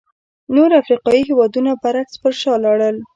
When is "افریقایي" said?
0.81-1.21